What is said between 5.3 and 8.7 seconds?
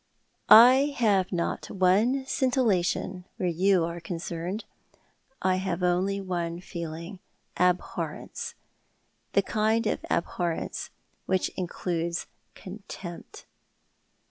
I have only one feeling— abhorrence—